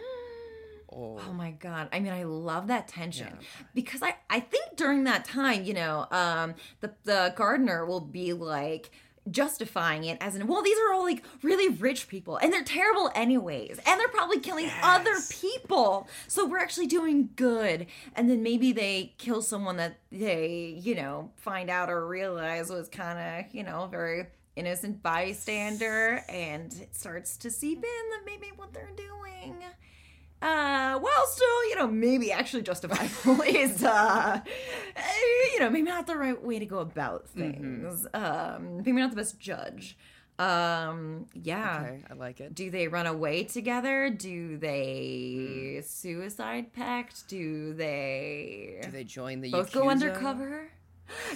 [0.95, 1.89] Oh, Oh my god!
[1.91, 3.39] I mean, I love that tension
[3.75, 8.35] because I I think during that time, you know, um, the the gardener will be
[8.35, 8.91] like
[9.31, 13.11] justifying it as in, well, these are all like really rich people and they're terrible
[13.15, 17.87] anyways, and they're probably killing other people, so we're actually doing good.
[18.15, 22.89] And then maybe they kill someone that they, you know, find out or realize was
[22.91, 28.49] kind of, you know, very innocent bystander, and it starts to seep in that maybe
[28.57, 29.57] what they're doing.
[30.41, 34.41] Uh well still you know maybe actually justifiable is uh
[34.97, 35.03] eh,
[35.55, 38.07] you know maybe not the right way to go about things.
[38.13, 39.97] Um maybe not the best judge.
[40.41, 41.83] Um yeah.
[41.85, 42.57] Okay, I like it.
[42.57, 44.11] do they run away together?
[44.11, 47.29] Do they suicide pact?
[47.29, 50.71] Do they Do they join the both go undercover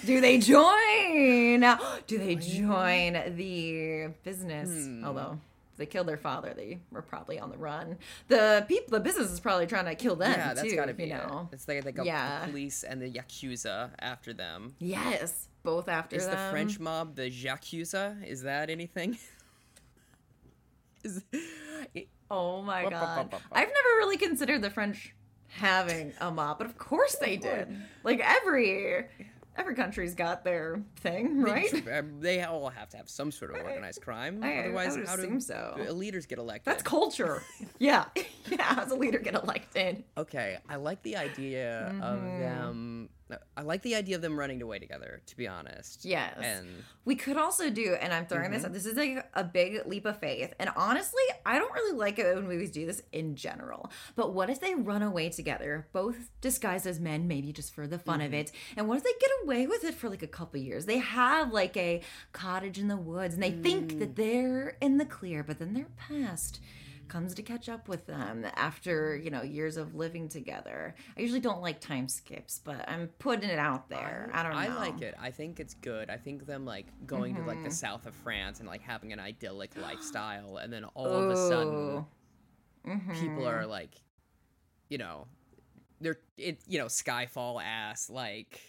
[0.05, 1.61] do they join
[2.07, 5.05] do they join the business Hmm.
[5.05, 5.39] although
[5.79, 6.55] they killed their father.
[6.57, 7.99] They were probably on the run.
[8.29, 10.75] The people, the business is probably trying to kill them yeah, that's too.
[10.75, 11.49] gotta be you know.
[11.53, 11.55] it.
[11.57, 12.41] It's like they got Yeah.
[12.47, 14.75] the police and the yakuza after them.
[14.79, 16.39] Yes, both after Is the.
[16.51, 18.25] French mob the yakuza?
[18.27, 19.19] Is that anything?
[21.05, 21.23] Is,
[22.31, 23.35] Oh my god.
[23.53, 25.13] I've never really considered the French
[25.49, 27.69] having a mob, but of course they did.
[28.03, 29.05] Like every
[29.57, 31.71] every country's got their thing, right?
[31.85, 34.41] They, they all have to have some sort of organized crime.
[34.43, 35.77] I- I Otherwise, would how do so.
[35.91, 36.71] leaders get elected?
[36.73, 37.43] That's culture.
[37.79, 38.05] yeah.
[38.49, 40.05] Yeah, how's a leader get elected?
[40.17, 42.39] Okay, I like the idea of Mm-hmm.
[42.41, 43.09] them.
[43.57, 45.21] I like the idea of them running away together.
[45.27, 46.05] To be honest.
[46.05, 46.39] Yes.
[46.41, 48.67] And We could also do, and I'm throwing this mm-hmm.
[48.67, 50.55] out, this is like a big leap of faith.
[50.59, 53.91] And honestly, I don't really like it when movies do this in general.
[54.15, 57.99] But what if they run away together, both disguised as men, maybe just for the
[57.99, 58.41] fun of mm-hmm.
[58.41, 58.53] it?
[58.77, 60.87] And what if they get away with it for like a couple years?
[60.87, 64.17] They have like a cottage in the woods and they think that mm.
[64.17, 66.61] they're in the clear, but then their past
[67.09, 71.41] comes to catch up with them after you know years of living together i usually
[71.41, 75.03] don't like time skips but i'm putting it out there i, don't know I like
[75.03, 75.15] it.
[75.21, 76.11] I think it's good.
[76.11, 79.21] I think them like going to like the south of France and like having an
[79.21, 82.05] idyllic lifestyle, and then all of a sudden
[82.89, 83.01] Ooh.
[83.13, 83.91] people are like,
[84.89, 85.27] you know,
[86.01, 86.61] they're it.
[86.67, 88.61] You know, Skyfall ass like.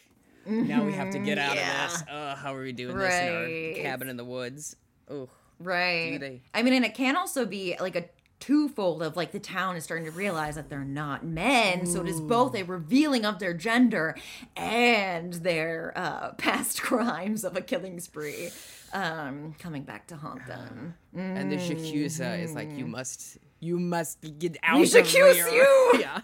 [0.45, 1.85] Now we have to get out yeah.
[1.85, 2.03] of this.
[2.09, 4.77] Uh, how are we doing this in our cabin in the woods?
[5.09, 5.27] Oh,
[5.59, 6.41] Right.
[6.53, 8.05] I mean, and it can also be like a
[8.47, 11.85] twofold of like the town is starting to realize that they're not men.
[11.85, 14.15] So it is both a revealing of their gender
[14.55, 18.49] and their uh, past crimes of a killing spree
[18.93, 20.95] um, coming back to haunt them.
[21.13, 22.89] and the Shakusa is like, you Mm.
[22.91, 24.81] must, you must get out.
[24.81, 25.99] Of Shakuse here." you!
[25.99, 26.21] Yeah.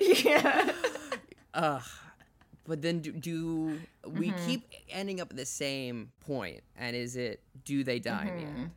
[0.24, 0.72] yeah.
[1.54, 1.82] Ugh.
[2.66, 4.46] But then do, do we Mm-hmm.
[4.46, 6.60] keep ending up at the same point?
[6.76, 8.60] And is it do they die in the Mm-hmm.
[8.62, 8.70] end?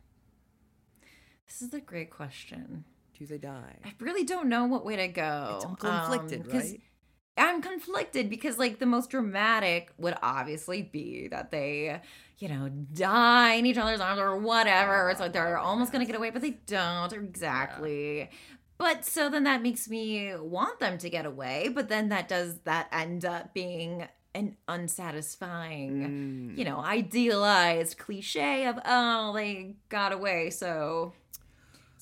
[1.52, 2.82] This is a great question.
[3.18, 3.76] Do they die?
[3.84, 5.56] I really don't know what way to go.
[5.56, 6.80] It's conflicted, um, right?
[7.36, 12.00] I'm conflicted because like the most dramatic would obviously be that they,
[12.38, 15.10] you know, die in each other's arms or whatever.
[15.10, 18.30] It's like they're almost gonna get away, but they don't exactly.
[18.78, 22.60] But so then that makes me want them to get away, but then that does
[22.60, 30.48] that end up being an unsatisfying, you know, idealized cliche of oh they got away,
[30.48, 31.12] so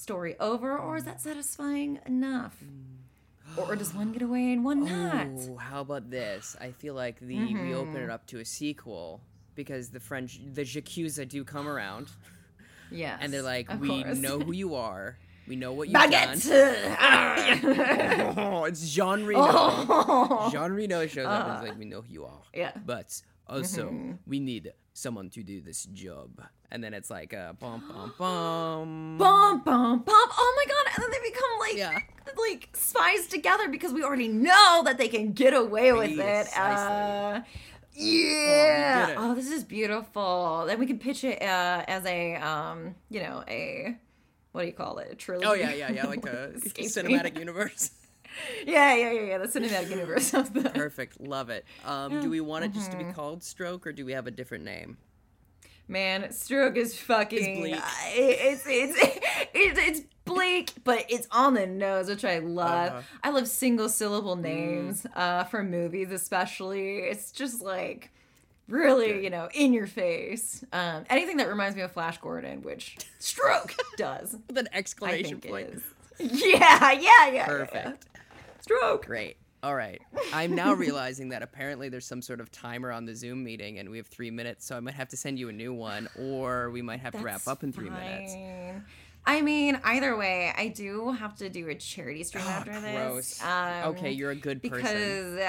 [0.00, 2.56] story over, or is um, that satisfying enough?
[2.64, 3.58] Mm.
[3.58, 5.26] Or, or does one get away and one not?
[5.48, 6.56] Oh, how about this?
[6.60, 8.10] I feel like the we open it mm-hmm.
[8.10, 9.20] up to a sequel
[9.54, 12.08] because the French, the Jacuza do come around
[12.90, 13.18] Yes.
[13.22, 14.18] and they're like, we course.
[14.18, 15.18] know who you are.
[15.46, 16.48] We know what you've Baguette!
[16.48, 18.34] done.
[18.38, 20.48] oh, it's Jean Reno.
[20.50, 22.42] Jean Reno shows up and is like, we know who you are.
[22.54, 22.72] Yeah.
[22.86, 24.12] But also, mm-hmm.
[24.26, 26.42] we need someone to do this job.
[26.70, 29.18] And then it's like, uh, bum, bum, bum.
[29.18, 30.04] bum bum bum.
[30.06, 30.94] Oh my god!
[30.94, 31.98] And then they become like Yeah.
[32.38, 36.46] like spies together because we already know that they can get away with it.
[36.56, 37.40] Uh,
[37.92, 39.06] yeah.
[39.06, 39.18] did it.
[39.18, 40.64] Oh, this is beautiful.
[40.66, 43.96] Then we can pitch it uh, as a um, you know, a
[44.52, 45.08] what do you call it?
[45.12, 45.46] A trilogy.
[45.46, 46.06] Oh, yeah, yeah, yeah.
[46.06, 47.90] Like a cinematic universe.
[48.66, 49.38] Yeah, yeah, yeah, yeah.
[49.38, 50.70] The cinematic universe of the.
[50.70, 51.20] Perfect.
[51.20, 51.64] Love it.
[51.84, 54.30] Um, do we want it just to be called Stroke or do we have a
[54.30, 54.96] different name?
[55.88, 57.60] Man, stroke is fucking.
[57.60, 57.74] bleak.
[57.76, 57.80] uh,
[58.14, 58.96] it- it's it's
[59.54, 62.92] it's it's bleak, but it's on the nose, which I love.
[62.92, 63.02] Uh-huh.
[63.24, 66.98] I love single syllable names uh, for movies, especially.
[66.98, 68.12] It's just like
[68.68, 70.62] really, you know, in your face.
[70.72, 74.36] Um, anything that reminds me of Flash Gordon, which stroke does.
[74.46, 75.82] With an exclamation point.
[76.20, 77.46] yeah, yeah, yeah.
[77.46, 78.06] Perfect.
[78.60, 79.06] Stroke.
[79.06, 79.36] Great.
[79.62, 80.00] All right.
[80.32, 83.90] I'm now realizing that apparently there's some sort of timer on the Zoom meeting and
[83.90, 86.70] we have three minutes, so I might have to send you a new one or
[86.70, 88.32] we might have to wrap up in three minutes.
[88.32, 88.84] fine.
[89.26, 93.16] I mean, either way, I do have to do a charity stream after Ah, Gross.
[93.36, 93.44] this.
[93.44, 94.78] Um, okay, you're a good person.
[94.80, 95.40] because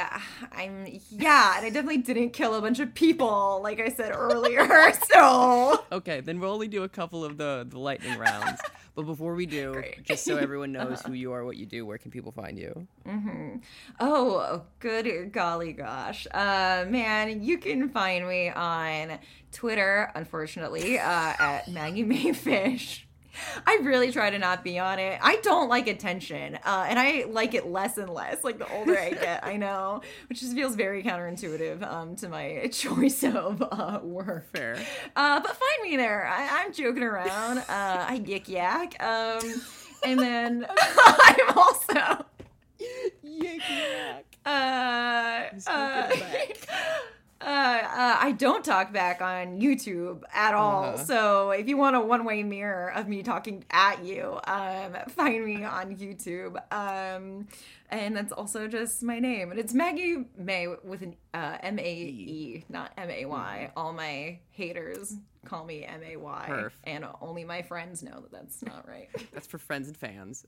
[0.52, 4.68] I'm yeah, and I definitely didn't kill a bunch of people, like I said earlier.
[5.14, 8.60] so Okay, then we'll only do a couple of the, the lightning rounds.
[8.96, 10.04] but before we do, Great.
[10.04, 12.88] just so everyone knows who you are, what you do, where can people find you?
[14.00, 19.20] oh, good golly gosh, uh, man, you can find me on
[19.52, 23.08] Twitter, unfortunately, uh, at Maggie Mae Fish.
[23.66, 25.20] I really try to not be on it.
[25.22, 28.44] I don't like attention, uh, and I like it less and less.
[28.44, 32.68] Like the older I get, I know, which just feels very counterintuitive um, to my
[32.72, 34.50] choice of uh, work.
[34.54, 34.78] Fair.
[35.16, 36.28] Uh, but find me there.
[36.28, 37.60] I, I'm joking around.
[37.60, 39.02] Uh, I yik yak.
[39.02, 39.62] Um,
[40.04, 42.26] and then I'm also.
[43.24, 44.26] Yak yak.
[44.46, 46.68] Uh, Let's go uh, get it back.
[47.42, 50.84] uh, uh, I don't talk back on YouTube at all.
[50.84, 50.98] Uh-huh.
[51.06, 55.44] So if you want a one way mirror of me talking at you, um, find
[55.44, 56.56] me on YouTube.
[56.72, 57.48] Um,
[57.90, 59.50] and that's also just my name.
[59.50, 63.72] And it's Maggie May with an uh, M A E, not M A Y.
[63.76, 65.16] All my haters
[65.46, 66.68] call me M A Y.
[66.84, 69.10] And only my friends know that that's not right.
[69.34, 70.46] That's for friends and fans.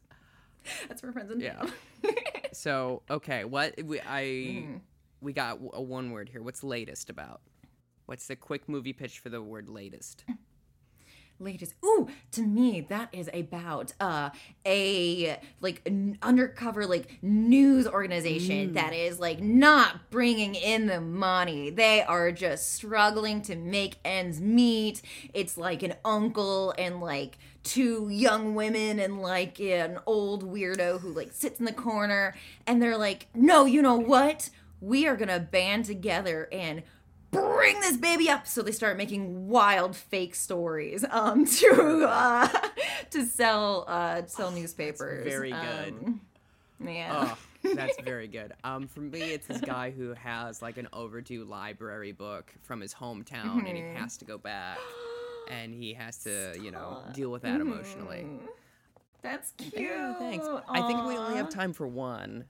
[0.88, 1.64] that's for friends and Yeah.
[2.52, 4.80] So okay, what we I
[5.22, 6.44] we got a one word here.
[6.44, 7.42] What's latest about?
[8.06, 10.26] What's the quick movie pitch for the word latest?
[11.40, 11.74] latest.
[11.84, 14.30] Ooh to me that is about uh
[14.66, 21.70] a like an undercover like news organization that is like not bringing in the money.
[21.70, 25.02] They are just struggling to make ends meet.
[25.34, 31.14] It's like an uncle and like two young women and like an old weirdo who
[31.14, 32.36] like sits in the corner.
[32.66, 34.50] And they're like no you know what?
[34.82, 36.84] We are gonna band together and
[37.34, 42.48] bring this baby up so they start making wild fake stories um to uh
[43.10, 45.94] to sell uh sell newspapers very good.
[45.94, 46.22] Um,
[46.86, 47.38] yeah Oh,
[47.76, 48.52] that's very good.
[48.66, 52.94] Um, for me, it's this guy who has like an overdue library book from his
[52.94, 54.78] hometown, and he has to go back,
[55.50, 58.28] and he has to, you know, deal with that emotionally.
[59.22, 60.46] that's cute Yeah, thanks.
[60.68, 62.44] I think we only have time for one,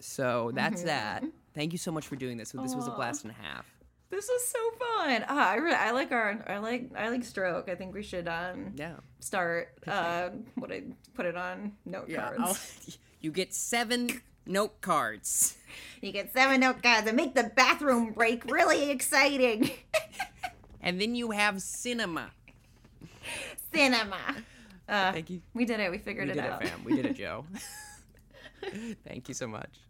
[0.00, 1.22] so that's that.
[1.54, 2.50] Thank you so much for doing this.
[2.50, 3.72] This was a blast and a half.
[4.10, 7.74] This is so fun ah, I, I like our i like i like stroke i
[7.74, 8.94] think we should um Yeah.
[9.20, 10.82] start uh what i
[11.14, 12.22] put it on note Yeah.
[12.34, 14.08] cards I'll- you get seven
[14.46, 15.56] note cards.
[16.00, 19.70] you get seven note cards and make the bathroom break really exciting
[20.80, 22.30] And then you have cinema.
[23.74, 24.20] cinema
[24.88, 25.40] uh, Thank you.
[25.52, 26.84] we did it we figured We it did out it, fam.
[26.84, 27.44] We did it, Joe.
[29.04, 29.80] Thank you so much.